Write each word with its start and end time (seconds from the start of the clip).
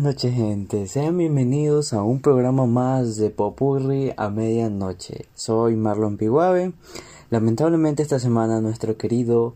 noches 0.00 0.34
gente, 0.34 0.88
sean 0.88 1.16
bienvenidos 1.16 1.92
a 1.92 2.02
un 2.02 2.20
programa 2.20 2.66
más 2.66 3.16
de 3.16 3.30
Popurri 3.30 4.12
a 4.16 4.28
medianoche. 4.28 5.26
Soy 5.36 5.76
Marlon 5.76 6.16
Piguave. 6.16 6.72
Lamentablemente 7.30 8.02
esta 8.02 8.18
semana 8.18 8.60
nuestro 8.60 8.96
querido 8.96 9.54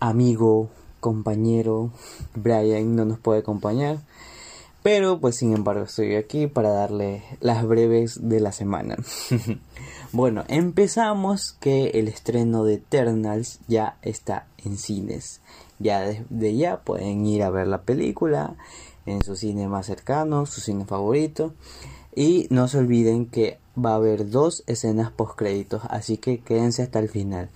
amigo, 0.00 0.70
compañero 1.00 1.90
Brian 2.34 2.96
no 2.96 3.04
nos 3.04 3.18
puede 3.18 3.40
acompañar. 3.40 3.98
Pero 4.82 5.20
pues 5.20 5.36
sin 5.36 5.54
embargo 5.54 5.84
estoy 5.84 6.16
aquí 6.16 6.48
para 6.48 6.70
darle 6.70 7.22
las 7.40 7.64
breves 7.64 8.28
de 8.28 8.40
la 8.40 8.50
semana. 8.50 8.96
bueno, 10.12 10.44
empezamos 10.48 11.52
que 11.60 11.90
el 11.90 12.08
estreno 12.08 12.64
de 12.64 12.74
Eternals 12.74 13.60
ya 13.68 13.96
está 14.02 14.46
en 14.64 14.76
cines. 14.76 15.40
Ya 15.78 16.00
desde 16.00 16.56
ya 16.56 16.80
pueden 16.80 17.24
ir 17.26 17.42
a 17.44 17.50
ver 17.50 17.68
la 17.68 17.82
película 17.82 18.56
en 19.06 19.22
su 19.22 19.36
cine 19.36 19.68
más 19.68 19.86
cercano, 19.86 20.46
su 20.46 20.60
cine 20.60 20.84
favorito. 20.84 21.54
Y 22.14 22.48
no 22.50 22.66
se 22.66 22.78
olviden 22.78 23.26
que 23.26 23.58
va 23.76 23.92
a 23.92 23.96
haber 23.96 24.30
dos 24.30 24.64
escenas 24.66 25.10
post 25.12 25.36
créditos, 25.36 25.82
así 25.88 26.18
que 26.18 26.40
quédense 26.40 26.82
hasta 26.82 26.98
el 26.98 27.08
final. 27.08 27.48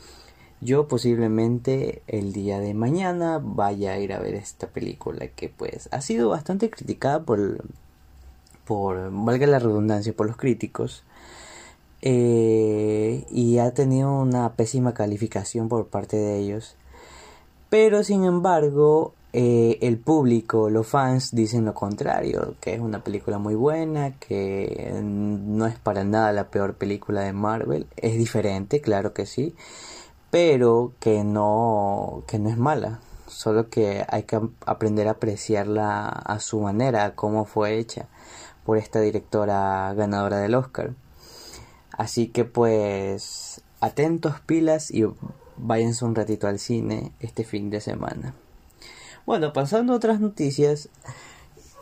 Yo 0.60 0.88
posiblemente 0.88 2.02
el 2.06 2.32
día 2.32 2.60
de 2.60 2.72
mañana 2.74 3.40
vaya 3.42 3.92
a 3.92 3.98
ir 3.98 4.12
a 4.12 4.18
ver 4.18 4.34
esta 4.34 4.68
película 4.68 5.28
que 5.28 5.48
pues 5.50 5.88
ha 5.92 6.00
sido 6.00 6.30
bastante 6.30 6.70
criticada 6.70 7.22
por, 7.22 7.64
por 8.64 9.10
valga 9.12 9.46
la 9.46 9.58
redundancia, 9.58 10.14
por 10.14 10.26
los 10.26 10.36
críticos. 10.36 11.04
Eh, 12.02 13.24
y 13.30 13.58
ha 13.58 13.72
tenido 13.74 14.12
una 14.20 14.52
pésima 14.54 14.94
calificación 14.94 15.68
por 15.68 15.88
parte 15.88 16.16
de 16.16 16.38
ellos. 16.38 16.76
Pero 17.68 18.04
sin 18.04 18.24
embargo, 18.24 19.12
eh, 19.32 19.78
el 19.82 19.98
público, 19.98 20.70
los 20.70 20.86
fans 20.86 21.34
dicen 21.34 21.66
lo 21.66 21.74
contrario, 21.74 22.54
que 22.60 22.74
es 22.74 22.80
una 22.80 23.04
película 23.04 23.38
muy 23.38 23.54
buena, 23.54 24.14
que 24.18 24.90
no 25.02 25.66
es 25.66 25.78
para 25.78 26.04
nada 26.04 26.32
la 26.32 26.48
peor 26.48 26.76
película 26.76 27.20
de 27.20 27.34
Marvel, 27.34 27.86
es 27.96 28.16
diferente, 28.16 28.80
claro 28.80 29.12
que 29.12 29.26
sí, 29.26 29.54
pero 30.36 30.92
que 31.00 31.24
no, 31.24 32.22
que 32.26 32.38
no 32.38 32.50
es 32.50 32.58
mala, 32.58 33.00
solo 33.26 33.70
que 33.70 34.04
hay 34.06 34.24
que 34.24 34.38
aprender 34.66 35.08
a 35.08 35.12
apreciarla 35.12 36.08
a 36.08 36.40
su 36.40 36.60
manera, 36.60 37.14
cómo 37.14 37.46
fue 37.46 37.78
hecha 37.78 38.06
por 38.66 38.76
esta 38.76 39.00
directora 39.00 39.94
ganadora 39.94 40.36
del 40.36 40.54
Oscar. 40.54 40.92
Así 41.90 42.26
que 42.28 42.44
pues 42.44 43.62
atentos 43.80 44.38
pilas 44.40 44.90
y 44.90 45.06
váyanse 45.56 46.04
un 46.04 46.14
ratito 46.14 46.48
al 46.48 46.58
cine 46.58 47.12
este 47.20 47.42
fin 47.42 47.70
de 47.70 47.80
semana. 47.80 48.34
Bueno, 49.24 49.54
pasando 49.54 49.94
a 49.94 49.96
otras 49.96 50.20
noticias, 50.20 50.90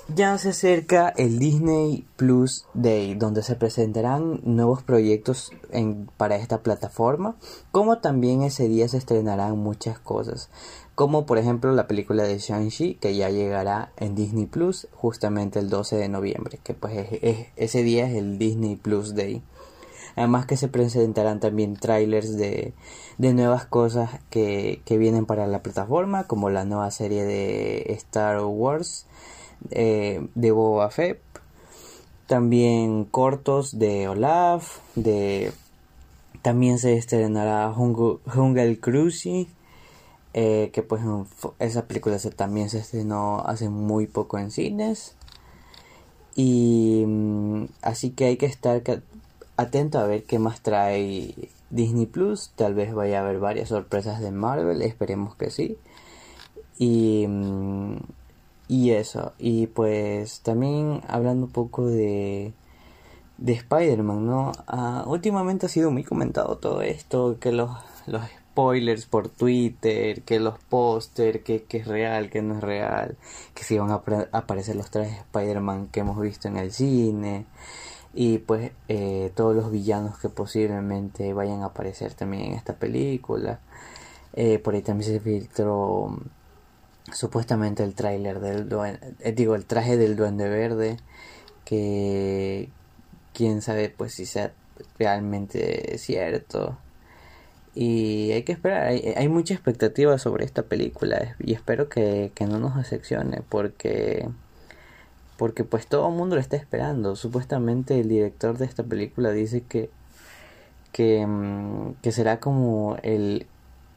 ya 0.08 0.36
se 0.38 0.50
acerca 0.50 1.08
el 1.16 1.38
Disney 1.38 2.06
Plus 2.16 2.66
Day, 2.74 3.14
donde 3.14 3.42
se 3.42 3.56
presentarán 3.56 4.40
nuevos 4.44 4.82
proyectos 4.82 5.50
para 6.16 6.36
esta 6.36 6.62
plataforma, 6.62 7.36
como 7.72 7.98
también 7.98 8.42
ese 8.42 8.68
día 8.68 8.86
se 8.88 8.98
estrenarán 8.98 9.58
muchas 9.58 9.98
cosas, 9.98 10.50
como 10.94 11.24
por 11.24 11.38
ejemplo 11.38 11.72
la 11.72 11.86
película 11.86 12.24
de 12.24 12.38
Shang-Chi, 12.38 12.96
que 12.96 13.16
ya 13.16 13.30
llegará 13.30 13.92
en 13.96 14.14
Disney 14.14 14.46
Plus 14.46 14.88
justamente 14.92 15.58
el 15.58 15.70
12 15.70 15.96
de 15.96 16.08
noviembre, 16.08 16.60
que 16.62 16.74
pues 16.74 17.08
ese 17.56 17.82
día 17.82 18.06
es 18.06 18.14
el 18.14 18.38
Disney 18.38 18.76
Plus 18.76 19.14
Day. 19.14 19.42
Además 20.16 20.46
que 20.46 20.56
se 20.56 20.68
presentarán 20.68 21.40
también 21.40 21.74
trailers 21.74 22.36
de, 22.36 22.72
de 23.18 23.34
nuevas 23.34 23.66
cosas 23.66 24.10
que, 24.30 24.80
que, 24.84 24.96
vienen 24.96 25.26
para 25.26 25.48
la 25.48 25.60
plataforma, 25.60 26.28
como 26.28 26.50
la 26.50 26.64
nueva 26.64 26.92
serie 26.92 27.24
de 27.24 27.92
Star 27.94 28.40
Wars, 28.44 29.06
eh, 29.70 30.26
de 30.34 30.50
Boba 30.50 30.90
Fett, 30.90 31.20
también 32.26 33.04
cortos 33.04 33.78
de 33.78 34.08
Olaf, 34.08 34.78
de 34.94 35.52
también 36.44 36.78
se 36.78 36.96
estrenará 36.98 37.72
Jungle, 37.72 38.78
Cruise, 38.78 39.48
eh, 40.34 40.70
que 40.74 40.82
pues 40.82 41.02
esa 41.58 41.86
película 41.86 42.18
se, 42.18 42.30
también 42.30 42.68
se 42.68 42.80
estrenó 42.80 43.40
hace 43.46 43.70
muy 43.70 44.06
poco 44.06 44.38
en 44.38 44.50
cines. 44.50 45.14
Y 46.36 47.04
mm, 47.06 47.64
así 47.80 48.10
que 48.10 48.26
hay 48.26 48.36
que 48.36 48.46
estar 48.46 48.82
atento 49.56 49.98
a 49.98 50.06
ver 50.06 50.24
qué 50.24 50.38
más 50.38 50.60
trae 50.60 51.34
Disney 51.70 52.06
Plus. 52.06 52.52
Tal 52.56 52.74
vez 52.74 52.92
vaya 52.92 53.20
a 53.20 53.22
haber 53.22 53.38
varias 53.38 53.70
sorpresas 53.70 54.20
de 54.20 54.30
Marvel, 54.30 54.82
esperemos 54.82 55.36
que 55.36 55.50
sí. 55.50 55.78
Y, 56.78 57.26
mm, 57.26 57.96
y 58.68 58.90
eso, 58.92 59.32
y 59.38 59.66
pues 59.66 60.40
también 60.40 61.02
hablando 61.08 61.46
un 61.46 61.52
poco 61.52 61.86
de, 61.86 62.52
de 63.38 63.52
Spider-Man, 63.52 64.26
¿no? 64.26 64.52
Ah, 64.66 65.04
últimamente 65.06 65.66
ha 65.66 65.68
sido 65.68 65.90
muy 65.90 66.04
comentado 66.04 66.56
todo 66.58 66.82
esto, 66.82 67.38
que 67.40 67.52
los, 67.52 67.70
los 68.06 68.22
spoilers 68.54 69.06
por 69.06 69.28
Twitter, 69.28 70.22
que 70.22 70.40
los 70.40 70.58
póster, 70.58 71.42
que, 71.42 71.64
que, 71.64 71.78
es 71.78 71.86
real, 71.86 72.30
que 72.30 72.40
no 72.42 72.56
es 72.56 72.62
real, 72.62 73.16
que 73.54 73.64
si 73.64 73.78
van 73.78 73.90
a 73.90 74.02
aparecer 74.32 74.76
los 74.76 74.90
trajes 74.90 75.12
de 75.12 75.20
Spider-Man 75.20 75.88
que 75.88 76.00
hemos 76.00 76.20
visto 76.20 76.48
en 76.48 76.56
el 76.56 76.72
cine 76.72 77.46
y 78.14 78.38
pues 78.38 78.72
eh, 78.88 79.32
todos 79.34 79.56
los 79.56 79.70
villanos 79.70 80.18
que 80.18 80.28
posiblemente 80.28 81.32
vayan 81.34 81.62
a 81.62 81.66
aparecer 81.66 82.14
también 82.14 82.44
en 82.44 82.52
esta 82.54 82.74
película. 82.74 83.60
Eh, 84.34 84.58
por 84.58 84.74
ahí 84.74 84.82
también 84.82 85.12
se 85.12 85.20
filtró 85.20 86.16
supuestamente 87.12 87.82
el 87.82 87.94
tráiler 87.94 88.40
del 88.40 88.68
eh, 89.20 89.32
digo 89.32 89.54
el 89.54 89.66
traje 89.66 89.96
del 89.96 90.16
duende 90.16 90.48
verde 90.48 90.96
que 91.64 92.70
quién 93.32 93.62
sabe 93.62 93.90
pues 93.90 94.14
si 94.14 94.26
sea 94.26 94.52
realmente 94.98 95.98
cierto 95.98 96.78
y 97.74 98.32
hay 98.32 98.42
que 98.44 98.52
esperar 98.52 98.86
hay, 98.86 99.14
hay 99.16 99.28
mucha 99.28 99.54
expectativa 99.54 100.18
sobre 100.18 100.44
esta 100.44 100.62
película 100.62 101.36
y 101.40 101.52
espero 101.52 101.88
que, 101.88 102.32
que 102.34 102.46
no 102.46 102.58
nos 102.58 102.76
decepcione 102.76 103.42
porque 103.48 104.28
porque 105.36 105.64
pues 105.64 105.86
todo 105.88 106.08
el 106.08 106.14
mundo 106.14 106.36
lo 106.36 106.40
está 106.40 106.56
esperando. 106.56 107.16
Supuestamente 107.16 107.98
el 107.98 108.08
director 108.08 108.56
de 108.56 108.66
esta 108.66 108.84
película 108.84 109.32
dice 109.32 109.62
que 109.62 109.90
que, 110.94 111.26
mm, 111.26 111.96
que 112.02 112.12
será 112.12 112.38
como 112.38 112.96
el, 113.02 113.48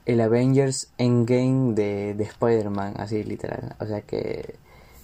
el 0.08 0.22
Avengers 0.22 0.90
Endgame 0.98 1.74
de, 1.76 2.14
de 2.14 2.24
Spider-Man, 2.24 2.94
así 2.98 3.24
literal. 3.24 3.76
O 3.80 3.86
sea 3.86 4.02
que 4.02 4.56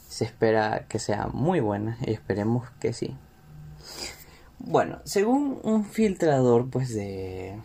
se 0.08 0.24
espera 0.24 0.86
que 0.88 0.98
sea 0.98 1.28
muy 1.28 1.60
buena 1.60 1.98
y 2.06 2.12
esperemos 2.12 2.70
que 2.80 2.94
sí. 2.94 3.16
Bueno, 4.60 5.00
según 5.04 5.60
un 5.64 5.84
filtrador 5.84 6.70
pues 6.70 6.96
de 6.96 7.60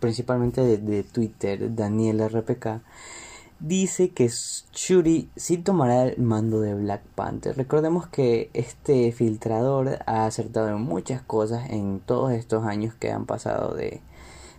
principalmente 0.00 0.62
de, 0.62 1.02
Twitter, 1.04 1.74
Daniel 1.74 2.26
RPK, 2.26 2.80
dice 3.60 4.10
que 4.10 4.28
Shuri 4.72 5.30
sí 5.36 5.58
tomará 5.58 6.04
el 6.04 6.22
mando 6.22 6.60
de 6.60 6.74
Black 6.74 7.02
Panther. 7.14 7.56
Recordemos 7.56 8.08
que 8.08 8.50
este 8.54 9.12
filtrador 9.12 9.98
ha 10.06 10.24
acertado 10.24 10.70
en 10.70 10.80
muchas 10.80 11.20
cosas 11.22 11.68
en 11.70 12.00
todos 12.00 12.32
estos 12.32 12.64
años 12.64 12.94
que 12.94 13.12
han 13.12 13.26
pasado 13.26 13.74
de, 13.74 14.00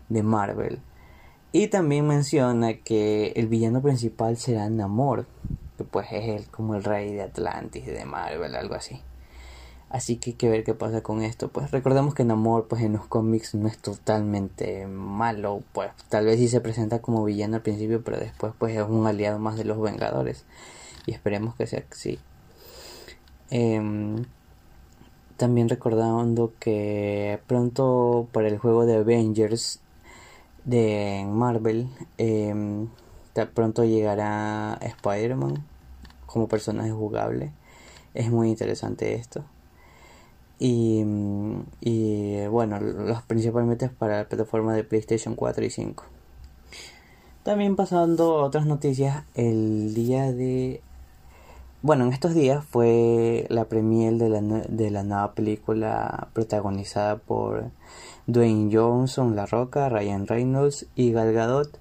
de 0.09 0.23
Marvel. 0.23 0.79
Y 1.55 1.67
también 1.67 2.07
menciona 2.07 2.73
que 2.73 3.31
el 3.35 3.47
villano 3.47 3.79
principal 3.83 4.37
será 4.37 4.67
Namor, 4.71 5.27
que 5.77 5.83
pues 5.83 6.07
es 6.11 6.27
el, 6.27 6.47
como 6.47 6.73
el 6.73 6.83
rey 6.83 7.13
de 7.13 7.21
Atlantis 7.21 7.85
de 7.85 8.05
Marvel, 8.05 8.55
algo 8.55 8.73
así. 8.73 8.99
Así 9.91 10.17
que 10.17 10.31
hay 10.31 10.35
que 10.35 10.49
ver 10.49 10.63
qué 10.63 10.73
pasa 10.73 11.03
con 11.03 11.21
esto. 11.21 11.49
Pues 11.49 11.69
recordemos 11.69 12.15
que 12.15 12.23
Namor 12.23 12.67
pues 12.67 12.81
en 12.81 12.93
los 12.93 13.05
cómics 13.05 13.53
no 13.53 13.67
es 13.67 13.77
totalmente 13.77 14.87
malo. 14.87 15.61
Pues 15.73 15.91
tal 16.09 16.25
vez 16.25 16.39
sí 16.39 16.47
se 16.47 16.59
presenta 16.59 17.03
como 17.03 17.23
villano 17.23 17.57
al 17.57 17.61
principio, 17.61 18.03
pero 18.03 18.17
después 18.17 18.53
pues 18.57 18.75
es 18.75 18.81
un 18.81 19.05
aliado 19.05 19.37
más 19.37 19.55
de 19.55 19.65
los 19.65 19.79
Vengadores. 19.79 20.45
Y 21.05 21.11
esperemos 21.11 21.53
que 21.53 21.67
sea 21.67 21.83
así. 21.91 22.17
Em, 23.51 24.25
también 25.37 25.69
recordando 25.69 26.51
que 26.59 27.39
pronto 27.45 28.27
para 28.31 28.47
el 28.47 28.57
juego 28.57 28.87
de 28.87 28.95
Avengers 28.95 29.82
de 30.65 31.25
Marvel, 31.27 31.89
eh, 32.17 32.87
pronto 33.53 33.83
llegará 33.83 34.77
Spider-Man 34.81 35.65
como 36.25 36.47
personaje 36.47 36.91
jugable. 36.91 37.51
Es 38.13 38.29
muy 38.31 38.49
interesante 38.49 39.15
esto. 39.15 39.43
Y, 40.59 41.03
y 41.81 42.47
bueno, 42.47 42.79
los 42.79 43.21
principalmente 43.23 43.89
para 43.89 44.19
la 44.19 44.29
plataforma 44.29 44.73
de 44.73 44.83
PlayStation 44.83 45.35
4 45.35 45.65
y 45.65 45.69
5. 45.69 46.03
También 47.43 47.75
pasando 47.75 48.39
a 48.39 48.45
otras 48.45 48.65
noticias, 48.65 49.25
el 49.35 49.93
día 49.93 50.31
de... 50.31 50.81
Bueno, 51.83 52.05
en 52.05 52.13
estos 52.13 52.33
días 52.33 52.63
fue 52.63 53.45
la 53.49 53.65
premiere 53.65 54.15
de 54.15 54.29
la, 54.29 54.39
de 54.41 54.89
la 54.89 55.03
nueva 55.03 55.33
película 55.33 56.29
protagonizada 56.31 57.17
por 57.17 57.71
Dwayne 58.25 58.73
Johnson, 58.73 59.35
La 59.35 59.45
Roca, 59.45 59.89
Ryan 59.89 60.25
Reynolds 60.25 60.85
y 60.95 61.11
Gal 61.11 61.33
Gadot, 61.33 61.77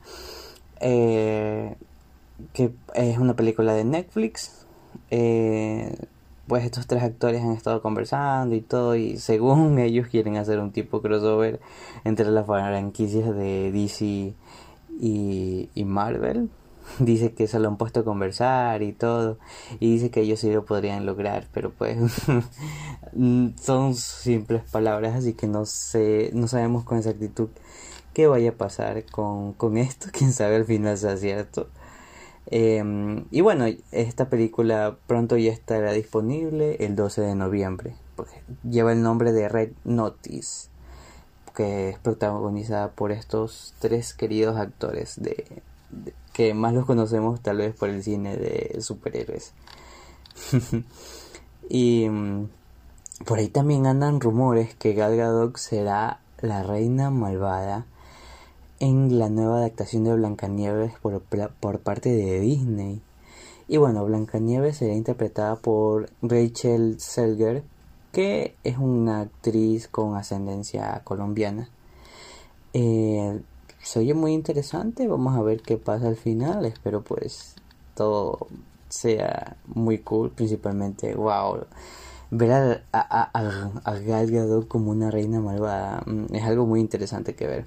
eh, 0.81 1.77
que 2.53 2.73
es 2.95 3.19
una 3.19 3.37
película 3.37 3.75
de 3.75 3.85
Netflix. 3.85 4.67
Eh, 5.13 5.95
pues 6.49 6.65
estos 6.65 6.89
tres 6.89 7.05
actores 7.05 7.41
han 7.41 7.53
estado 7.53 7.81
conversando 7.81 8.57
y 8.57 8.61
todo 8.61 8.97
y 8.97 9.19
según 9.19 9.79
ellos 9.79 10.09
quieren 10.09 10.37
hacer 10.37 10.59
un 10.59 10.73
tipo 10.73 11.01
crossover 11.01 11.61
entre 12.03 12.29
las 12.33 12.45
franquicias 12.45 13.33
de 13.37 13.71
DC 13.71 14.35
y, 15.01 15.71
y 15.73 15.85
Marvel 15.85 16.51
dice 16.99 17.33
que 17.33 17.47
se 17.47 17.59
lo 17.59 17.69
han 17.69 17.77
puesto 17.77 18.01
a 18.01 18.05
conversar 18.05 18.83
y 18.83 18.93
todo. 18.93 19.39
Y 19.81 19.93
dice 19.93 20.11
que 20.11 20.21
ellos 20.21 20.41
sí 20.41 20.51
lo 20.53 20.65
podrían 20.65 21.07
lograr 21.07 21.47
pero 21.53 21.71
pues 21.73 21.99
son 23.61 23.95
simples 23.95 24.63
palabras 24.71 25.17
así 25.17 25.35
que 25.35 25.47
no 25.47 25.67
sé 25.67 26.31
no 26.35 26.49
sabemos 26.49 26.85
con 26.85 26.99
exactitud 26.99 27.49
qué 28.15 28.27
vaya 28.27 28.51
a 28.51 28.55
pasar 28.55 29.05
con, 29.07 29.53
con 29.55 29.77
esto. 29.79 30.09
Quién 30.13 30.33
sabe 30.33 30.57
al 30.57 30.65
final 30.65 30.99
sea 30.99 31.17
cierto. 31.17 31.69
Em, 32.47 33.25
y 33.31 33.41
bueno 33.41 33.67
esta 33.93 34.29
película 34.29 34.97
pronto 35.07 35.37
ya 35.37 35.53
estará 35.53 35.93
disponible 35.93 36.77
el 36.81 36.97
12 36.97 37.21
de 37.21 37.35
noviembre 37.37 37.95
lleva 38.69 38.93
el 38.93 39.03
nombre 39.03 39.33
de 39.33 39.49
Red 39.49 39.71
Notice 39.85 40.69
que 41.55 41.91
es 41.91 41.99
protagonizada 41.99 42.91
por 42.91 43.13
estos 43.13 43.75
tres 43.79 44.15
queridos 44.15 44.57
actores 44.57 45.23
de 45.23 45.63
que 46.33 46.55
más 46.55 46.75
los 46.75 46.87
conocemos 46.87 47.41
tal 47.41 47.59
vez 47.59 47.75
por 47.75 47.89
el 47.89 48.03
cine 48.03 48.37
de 48.37 48.81
superhéroes. 48.81 49.53
y 51.69 52.09
mm, 52.09 52.49
por 53.27 53.39
ahí 53.39 53.49
también 53.49 53.87
andan 53.87 54.21
rumores 54.21 54.75
que 54.75 54.95
Gal 54.95 55.17
Gadot 55.17 55.57
será 55.57 56.21
la 56.41 56.63
reina 56.63 57.11
malvada 57.11 57.87
en 58.81 59.19
la 59.19 59.29
nueva 59.29 59.59
adaptación 59.59 60.05
de 60.05 60.15
Blancanieves 60.15 60.95
por, 61.01 61.23
por 61.23 61.79
parte 61.81 62.11
de 62.11 62.41
Disney. 62.41 63.01
Y 63.69 63.77
bueno, 63.77 64.05
Blancanieves 64.05 64.79
será 64.79 64.95
interpretada 64.95 65.57
por 65.57 66.11
Rachel 66.21 66.99
Selger, 66.99 67.63
que 68.11 68.57
es 68.65 68.79
una 68.79 69.21
actriz 69.21 69.87
con 69.87 70.17
ascendencia 70.17 71.01
colombiana. 71.05 71.69
Eh, 72.73 73.41
se 73.83 73.99
oye 73.99 74.15
muy 74.15 74.33
interesante, 74.33 75.09
vamos 75.09 75.37
a 75.37 75.43
ver 75.43 75.61
qué 75.61 75.77
pasa 75.77 76.09
al 76.09 76.17
final, 76.17 76.65
espero 76.65 77.03
pues 77.03 77.57
todo 77.95 78.47
sea 78.89 79.57
muy 79.67 79.99
cool, 79.99 80.31
principalmente, 80.31 81.15
wow, 81.15 81.65
ver 82.31 82.53
a, 82.53 82.83
a, 82.93 83.71
a, 83.85 83.99
Gal 83.99 84.31
Gadot 84.31 84.69
como 84.69 84.91
una 84.91 85.11
reina 85.11 85.41
malvada 85.41 86.03
mm, 86.07 86.35
es 86.35 86.43
algo 86.45 86.67
muy 86.67 86.81
interesante 86.81 87.35
que 87.35 87.47
ver. 87.47 87.67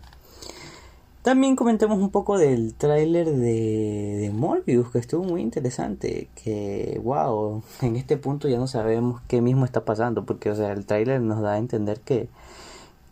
También 1.22 1.56
comentemos 1.56 1.98
un 1.98 2.12
poco 2.12 2.38
del 2.38 2.76
tráiler 2.76 3.26
de, 3.26 4.18
de 4.18 4.32
Morbius, 4.32 4.92
que 4.92 5.00
estuvo 5.00 5.24
muy 5.24 5.42
interesante, 5.42 6.30
que 6.36 7.02
wow, 7.04 7.64
en 7.82 7.96
este 7.96 8.18
punto 8.18 8.48
ya 8.48 8.60
no 8.60 8.68
sabemos 8.68 9.22
qué 9.28 9.42
mismo 9.42 9.66
está 9.66 9.86
pasando, 9.86 10.26
porque 10.26 10.52
o 10.52 10.56
sea, 10.56 10.72
el 10.72 10.86
tráiler 10.86 11.22
nos 11.22 11.42
da 11.42 11.54
a 11.54 11.58
entender 11.58 12.00
que 12.02 12.30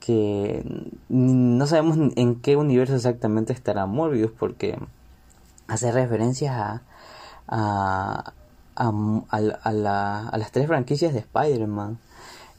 que 0.06 0.66
no 1.08 1.66
sabemos 1.66 1.98
en 2.18 2.36
qué 2.42 2.58
universo 2.58 2.96
exactamente 2.96 3.54
estará 3.54 3.86
Morbius 3.86 4.32
porque 4.38 4.78
hace 5.68 5.94
referencias 5.94 6.82
a, 7.48 8.34
a, 8.76 10.34
las 10.36 10.52
tres 10.52 10.68
franquicias 10.68 11.14
de 11.14 11.20
Spider-Man. 11.20 12.00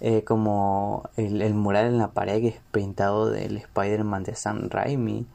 Eh, 0.00 0.25
como 0.25 1.08
el, 1.17 1.55
mural 1.55 1.87
en 1.87 1.99
la 1.99 2.08
pared 2.08 2.41
que 2.41 2.49
es 2.49 2.61
pintado 2.73 3.31
del 3.31 3.58
Spider-Man 3.58 4.25
de 4.25 4.35
Sam 4.35 4.69
Raimi. 4.70 5.26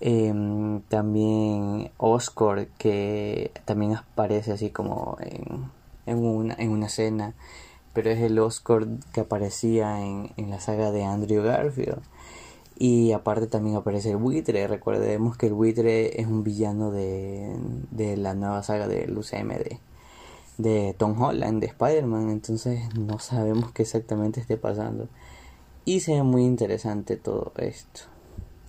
Em, 0.00 0.82
también 0.82 1.90
Oscar 1.96 2.68
que 2.78 3.52
también 3.64 3.96
aparece 3.96 4.52
así 4.52 4.70
como 4.70 5.16
en, 5.20 5.70
en, 6.06 6.18
una, 6.18 6.54
en 6.58 6.70
una 6.70 6.86
escena 6.86 7.34
pero 7.98 8.12
es 8.12 8.20
el 8.20 8.38
Oscar 8.38 8.86
que 9.12 9.22
aparecía 9.22 10.00
en, 10.00 10.30
en 10.36 10.50
la 10.50 10.60
saga 10.60 10.92
de 10.92 11.02
Andrew 11.02 11.42
Garfield. 11.42 12.00
Y 12.78 13.10
aparte 13.10 13.48
también 13.48 13.74
aparece 13.74 14.12
el 14.12 14.18
buitre. 14.18 14.68
Recordemos 14.68 15.36
que 15.36 15.48
el 15.48 15.54
buitre 15.54 16.20
es 16.20 16.28
un 16.28 16.44
villano 16.44 16.92
de, 16.92 17.56
de 17.90 18.16
la 18.16 18.34
nueva 18.34 18.62
saga 18.62 18.86
del 18.86 19.18
UCM 19.18 19.48
de, 19.48 19.80
de 20.58 20.94
Tom 20.96 21.20
Holland, 21.20 21.60
de 21.60 21.66
Spider-Man. 21.66 22.30
Entonces 22.30 22.94
no 22.94 23.18
sabemos 23.18 23.72
qué 23.72 23.82
exactamente 23.82 24.38
esté 24.38 24.56
pasando. 24.56 25.08
Y 25.84 25.98
se 25.98 26.12
ve 26.12 26.22
muy 26.22 26.44
interesante 26.44 27.16
todo 27.16 27.50
esto. 27.56 28.02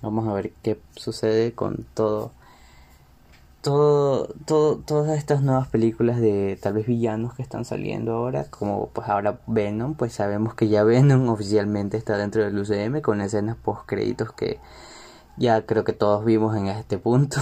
Vamos 0.01 0.27
a 0.27 0.33
ver 0.33 0.53
qué 0.63 0.79
sucede 0.95 1.53
con 1.53 1.85
todo 1.93 2.31
todo, 3.61 4.27
todo, 4.45 4.77
todas 4.77 5.17
estas 5.17 5.41
nuevas 5.41 5.67
películas 5.67 6.19
de 6.19 6.57
tal 6.61 6.73
vez 6.73 6.87
villanos 6.87 7.33
que 7.33 7.41
están 7.41 7.65
saliendo 7.65 8.13
ahora, 8.13 8.45
como 8.49 8.89
pues 8.89 9.09
ahora 9.09 9.41
Venom, 9.47 9.95
pues 9.95 10.13
sabemos 10.13 10.53
que 10.53 10.67
ya 10.69 10.83
Venom 10.85 11.29
oficialmente 11.29 11.97
está 11.97 12.17
dentro 12.17 12.43
del 12.43 12.57
UCM 12.57 13.01
con 13.01 13.21
escenas 13.21 13.57
post 13.57 13.85
créditos 13.85 14.31
que 14.33 14.59
ya 15.37 15.65
creo 15.65 15.83
que 15.83 15.93
todos 15.93 16.25
vimos 16.25 16.55
en 16.55 16.67
este 16.67 16.97
punto. 16.97 17.41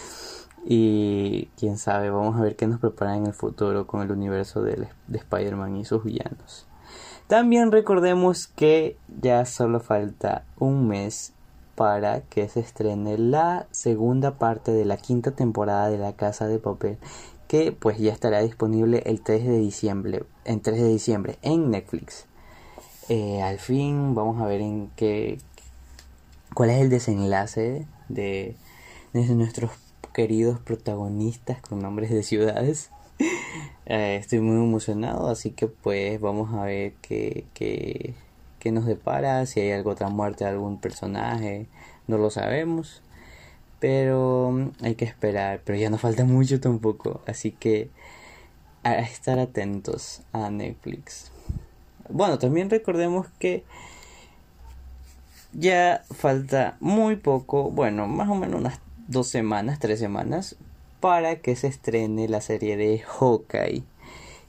y 0.64 1.46
quién 1.56 1.78
sabe, 1.78 2.10
vamos 2.10 2.36
a 2.36 2.42
ver 2.42 2.56
qué 2.56 2.66
nos 2.66 2.80
prepara 2.80 3.16
en 3.16 3.26
el 3.26 3.34
futuro 3.34 3.86
con 3.86 4.02
el 4.02 4.10
universo 4.10 4.62
de, 4.62 4.88
de 5.06 5.18
Spider-Man 5.18 5.76
y 5.76 5.84
sus 5.84 6.04
villanos. 6.04 6.66
También 7.28 7.72
recordemos 7.72 8.46
que 8.46 8.96
ya 9.20 9.44
solo 9.46 9.80
falta 9.80 10.44
un 10.58 10.86
mes 10.86 11.32
para 11.76 12.22
que 12.22 12.48
se 12.48 12.60
estrene 12.60 13.18
la 13.18 13.66
segunda 13.70 14.38
parte 14.38 14.72
de 14.72 14.84
la 14.84 14.96
quinta 14.96 15.30
temporada 15.30 15.88
de 15.88 15.98
La 15.98 16.14
Casa 16.14 16.48
de 16.48 16.58
Papel 16.58 16.98
que 17.48 17.72
pues 17.72 17.98
ya 17.98 18.12
estará 18.12 18.40
disponible 18.42 19.02
el 19.06 19.20
3 19.20 19.44
de 19.46 19.58
diciembre 19.58 20.24
en 20.44 20.60
3 20.60 20.80
de 20.80 20.88
diciembre 20.88 21.38
en 21.42 21.70
Netflix. 21.70 22.26
Eh, 23.08 23.40
al 23.42 23.58
fin 23.58 24.14
vamos 24.14 24.40
a 24.42 24.46
ver 24.46 24.60
en 24.60 24.90
qué 24.96 25.38
cuál 26.54 26.70
es 26.70 26.80
el 26.80 26.90
desenlace 26.90 27.86
de, 28.08 28.56
nuestros 29.12 29.70
queridos 30.12 30.58
protagonistas 30.58 31.60
con 31.60 31.80
nombres 31.80 32.10
de 32.10 32.22
ciudades. 32.22 32.90
Eh, 33.88 34.16
estoy 34.16 34.40
muy 34.40 34.56
emocionado 34.56 35.28
así 35.28 35.52
que 35.52 35.68
pues 35.68 36.20
vamos 36.20 36.52
a 36.52 36.64
ver 36.64 36.94
qué, 37.02 37.44
qué, 37.54 38.16
qué 38.58 38.72
nos 38.72 38.86
depara, 38.86 39.44
si 39.46 39.60
hay 39.60 39.72
alguna 39.72 39.94
otra 39.94 40.08
muerte 40.08 40.44
de 40.44 40.50
algún 40.50 40.80
personaje, 40.80 41.66
no 42.06 42.18
lo 42.18 42.30
sabemos. 42.30 43.02
Pero 43.80 44.50
mm, 44.52 44.84
hay 44.84 44.94
que 44.94 45.04
esperar, 45.04 45.60
pero 45.64 45.78
ya 45.78 45.90
no 45.90 45.98
falta 45.98 46.24
mucho 46.24 46.60
tampoco, 46.60 47.20
así 47.26 47.52
que 47.52 47.90
a 48.82 48.94
estar 49.00 49.38
atentos 49.38 50.22
a 50.32 50.50
Netflix. 50.50 51.30
Bueno, 52.08 52.38
también 52.38 52.70
recordemos 52.70 53.26
que 53.38 53.64
ya 55.52 56.04
falta 56.10 56.76
muy 56.80 57.16
poco, 57.16 57.70
bueno, 57.70 58.06
más 58.06 58.28
o 58.28 58.34
menos 58.34 58.60
unas 58.60 58.80
dos 59.08 59.28
semanas, 59.28 59.78
tres 59.78 59.98
semanas, 59.98 60.56
para 61.00 61.36
que 61.36 61.56
se 61.56 61.66
estrene 61.66 62.28
la 62.28 62.40
serie 62.40 62.76
de 62.76 62.98
Hawkeye 63.00 63.82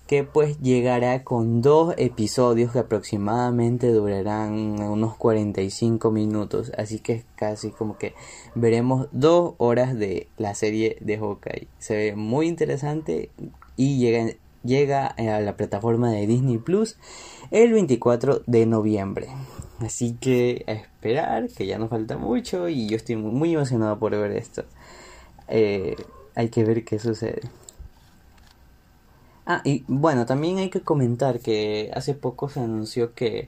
que 0.08 0.24
pues 0.24 0.60
llegará 0.62 1.24
con 1.24 1.62
dos 1.62 1.94
episodios 1.98 2.72
que 2.72 2.80
aproximadamente 2.80 3.92
durarán 3.92 4.82
unos 4.82 5.18
45 5.18 6.12
minutos, 6.12 6.72
así 6.78 7.00
que 7.00 7.14
es 7.14 7.26
casi 7.36 7.72
como 7.72 7.98
que 7.98 8.14
veremos 8.56 9.08
dos 9.12 9.56
horas 9.58 9.98
de 9.98 10.28
la 10.38 10.56
serie 10.56 10.98
de 11.02 11.18
Hawkeye. 11.18 11.68
Se 11.78 11.96
ve 11.96 12.16
muy 12.16 12.48
interesante 12.48 13.30
y 13.76 14.00
llega, 14.00 14.34
llega 14.64 15.08
a 15.08 15.42
la 15.42 15.58
plataforma 15.58 16.10
de 16.12 16.26
Disney 16.26 16.58
Plus 16.58 16.98
el 17.52 17.74
24 17.74 18.44
de 18.48 18.66
noviembre. 18.66 19.28
Así 19.80 20.14
que 20.14 20.64
a 20.68 20.72
esperar, 20.72 21.50
que 21.50 21.68
ya 21.68 21.78
no 21.78 21.90
falta 21.90 22.18
mucho 22.18 22.70
y 22.70 22.88
yo 22.88 22.96
estoy 22.96 23.18
muy 23.18 23.54
emocionado 23.54 24.00
por 24.00 24.12
ver 24.12 24.32
esto. 24.32 24.64
Eh, 25.50 25.96
hay 26.34 26.50
que 26.50 26.64
ver 26.64 26.84
qué 26.84 26.98
sucede. 26.98 27.42
Ah, 29.50 29.62
y 29.64 29.86
bueno, 29.88 30.26
también 30.26 30.58
hay 30.58 30.70
que 30.70 30.82
comentar 30.82 31.40
que 31.40 31.90
hace 31.96 32.14
poco 32.14 32.50
se 32.50 32.60
anunció 32.60 33.14
que, 33.14 33.48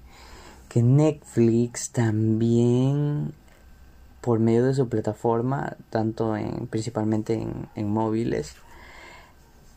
que 0.69 0.81
Netflix 0.81 1.91
también 1.91 3.33
por 4.21 4.39
medio 4.39 4.65
de 4.65 4.73
su 4.73 4.87
plataforma, 4.87 5.75
tanto 5.89 6.37
en 6.37 6.67
principalmente 6.67 7.33
en, 7.33 7.67
en 7.75 7.89
móviles, 7.89 8.55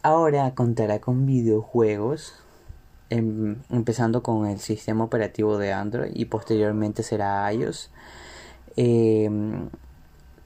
ahora 0.03 0.55
contará 0.55 1.01
con 1.01 1.27
videojuegos, 1.27 2.35
em, 3.11 3.57
empezando 3.71 4.23
con 4.23 4.47
el 4.47 4.61
sistema 4.61 5.05
operativo 5.05 5.59
de 5.59 5.73
Android 5.73 6.13
y 6.15 6.27
posteriormente 6.27 7.03
será 7.03 7.53
iOS. 7.53 7.91
Em, 8.77 9.71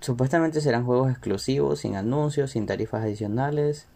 supuestamente 0.01 0.63
serán 0.63 0.87
juegos 0.87 1.11
exclusivos, 1.11 1.81
sin 1.81 1.97
anuncios, 1.97 2.53
sin 2.53 2.67
tarifas 2.67 3.05
adicionales 3.05 3.87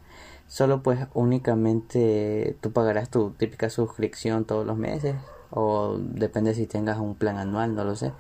solo 0.51 0.83
pues 0.83 1.07
únicamente 1.15 2.57
tú 2.61 2.73
pagarás 2.73 3.09
tu 3.09 3.31
típica 3.31 3.71
suscripción 3.71 4.45
todos 4.45 4.67
los 4.67 4.77
meses 4.77 5.15
o 5.51 5.97
depende 5.97 6.55
si 6.55 6.67
tengas 6.67 6.99
un 6.99 7.15
plan 7.15 7.39
anual, 7.39 7.77
no 7.77 7.85
lo 7.85 7.95
sé. 7.95 8.13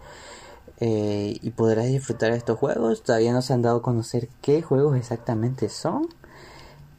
Eh, 0.78 1.38
y 1.42 1.50
podrás 1.50 1.86
disfrutar 1.86 2.30
de 2.30 2.38
estos 2.38 2.56
juegos. 2.56 3.02
Todavía 3.02 3.32
no 3.32 3.42
se 3.42 3.52
han 3.52 3.62
dado 3.62 3.78
a 3.78 3.82
conocer 3.82 4.28
qué 4.40 4.62
juegos 4.62 4.96
exactamente 4.96 5.68
son. 5.68 6.08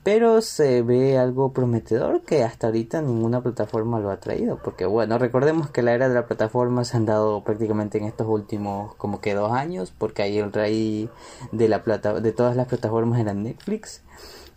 Pero 0.04 0.42
se 0.42 0.82
ve 0.82 1.18
algo 1.18 1.54
prometedor 1.54 2.22
que 2.22 2.44
hasta 2.44 2.68
ahorita 2.68 3.02
ninguna 3.02 3.42
plataforma 3.42 4.00
lo 4.00 4.10
ha 4.10 4.18
traído 4.18 4.58
porque 4.58 4.86
bueno 4.86 5.18
recordemos 5.18 5.70
que 5.70 5.84
la 5.84 5.94
era 5.94 6.10
de 6.10 6.16
la 6.16 6.26
plataforma 6.26 6.84
se 6.86 6.98
han 6.98 7.06
dado 7.06 7.44
prácticamente 7.44 8.00
en 8.00 8.06
estos 8.06 8.28
últimos 8.28 8.96
como 8.96 9.22
que 9.22 9.36
dos 9.36 9.52
años 9.52 9.94
porque 9.96 10.24
ahí 10.24 10.40
el 10.40 10.52
rey 10.52 11.10
de 11.52 11.70
la 11.70 11.84
plata 11.84 12.20
de 12.20 12.32
todas 12.32 12.56
las 12.56 12.68
plataformas 12.68 13.20
era 13.20 13.34
Netflix 13.34 14.02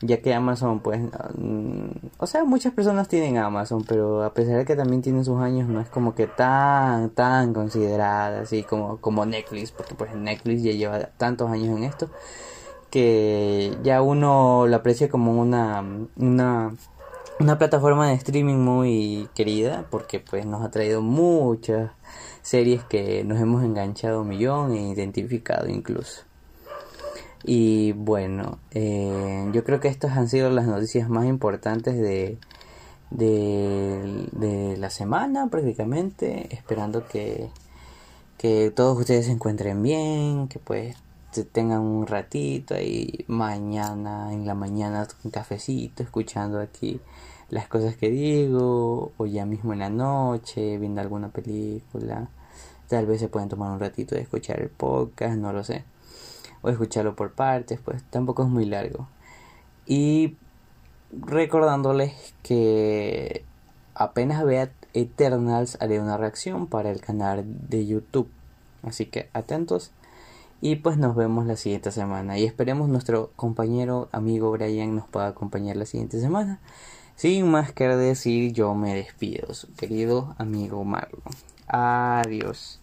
ya 0.00 0.20
que 0.22 0.32
Amazon 0.32 0.80
pues 0.80 1.00
mm, 1.36 1.88
o 2.18 2.26
sea 2.26 2.44
muchas 2.44 2.72
personas 2.72 3.08
tienen 3.08 3.36
Amazon 3.36 3.84
pero 3.86 4.22
a 4.24 4.32
pesar 4.32 4.56
de 4.56 4.64
que 4.64 4.76
también 4.76 5.02
tiene 5.02 5.24
sus 5.24 5.40
años 5.40 5.68
no 5.68 5.80
es 5.80 5.88
como 5.88 6.14
que 6.14 6.26
tan 6.26 7.10
tan 7.10 7.52
considerada 7.52 8.40
así 8.40 8.62
como 8.62 8.96
como 8.98 9.26
Netflix 9.26 9.72
porque 9.72 9.94
pues 9.94 10.14
Netflix 10.14 10.62
ya 10.62 10.72
lleva 10.72 11.00
tantos 11.18 11.50
años 11.50 11.76
en 11.76 11.84
esto 11.84 12.08
que 12.94 13.76
ya 13.82 14.02
uno 14.02 14.68
lo 14.68 14.76
aprecia 14.76 15.08
como 15.08 15.32
una, 15.32 15.84
una, 16.14 16.76
una 17.40 17.58
plataforma 17.58 18.06
de 18.06 18.14
streaming 18.14 18.58
muy 18.58 19.28
querida 19.34 19.84
porque 19.90 20.20
pues 20.20 20.46
nos 20.46 20.62
ha 20.62 20.70
traído 20.70 21.02
muchas 21.02 21.90
series 22.42 22.84
que 22.84 23.24
nos 23.24 23.40
hemos 23.40 23.64
enganchado 23.64 24.20
un 24.20 24.28
millón 24.28 24.74
e 24.74 24.90
identificado 24.92 25.68
incluso. 25.68 26.22
Y 27.42 27.90
bueno, 27.94 28.60
eh, 28.70 29.50
yo 29.52 29.64
creo 29.64 29.80
que 29.80 29.88
estas 29.88 30.16
han 30.16 30.28
sido 30.28 30.48
las 30.50 30.68
noticias 30.68 31.08
más 31.08 31.26
importantes 31.26 31.96
de, 31.96 32.38
de, 33.10 34.28
de 34.30 34.76
la 34.76 34.90
semana 34.90 35.48
prácticamente, 35.50 36.46
esperando 36.54 37.08
que, 37.08 37.50
que 38.38 38.70
todos 38.70 38.96
ustedes 39.00 39.26
se 39.26 39.32
encuentren 39.32 39.82
bien, 39.82 40.46
que 40.46 40.60
pues 40.60 40.94
tengan 41.42 41.80
un 41.80 42.06
ratito 42.06 42.74
ahí 42.74 43.24
mañana, 43.26 44.32
en 44.32 44.46
la 44.46 44.54
mañana, 44.54 45.08
un 45.24 45.30
cafecito, 45.32 46.02
escuchando 46.04 46.60
aquí 46.60 47.00
las 47.50 47.66
cosas 47.66 47.96
que 47.96 48.10
digo, 48.10 49.12
o 49.16 49.26
ya 49.26 49.44
mismo 49.46 49.72
en 49.72 49.80
la 49.80 49.90
noche, 49.90 50.78
viendo 50.78 51.00
alguna 51.00 51.28
película. 51.28 52.28
Tal 52.88 53.06
vez 53.06 53.20
se 53.20 53.28
pueden 53.28 53.48
tomar 53.48 53.72
un 53.72 53.80
ratito 53.80 54.14
de 54.14 54.22
escuchar 54.22 54.60
el 54.60 54.68
podcast, 54.68 55.36
no 55.36 55.52
lo 55.52 55.64
sé. 55.64 55.84
O 56.62 56.68
escucharlo 56.68 57.16
por 57.16 57.32
partes, 57.32 57.80
pues 57.84 58.02
tampoco 58.10 58.44
es 58.44 58.48
muy 58.48 58.64
largo. 58.64 59.08
Y 59.86 60.36
recordándoles 61.12 62.34
que 62.42 63.44
apenas 63.94 64.44
vea 64.44 64.70
Eternals 64.94 65.76
haré 65.80 66.00
una 66.00 66.16
reacción 66.16 66.66
para 66.66 66.90
el 66.90 67.00
canal 67.00 67.44
de 67.46 67.86
YouTube. 67.86 68.28
Así 68.82 69.06
que 69.06 69.28
atentos. 69.32 69.90
Y 70.60 70.76
pues 70.76 70.96
nos 70.96 71.14
vemos 71.14 71.46
la 71.46 71.56
siguiente 71.56 71.90
semana. 71.90 72.38
Y 72.38 72.44
esperemos 72.44 72.88
nuestro 72.88 73.30
compañero 73.36 74.08
amigo 74.12 74.50
Brian 74.50 74.94
nos 74.96 75.08
pueda 75.08 75.28
acompañar 75.28 75.76
la 75.76 75.86
siguiente 75.86 76.20
semana. 76.20 76.60
Sin 77.16 77.48
más 77.48 77.72
que 77.72 77.86
decir, 77.88 78.52
yo 78.52 78.74
me 78.74 78.94
despido, 78.94 79.54
su 79.54 79.72
querido 79.74 80.34
amigo 80.38 80.84
Marlon. 80.84 81.22
Adiós. 81.68 82.80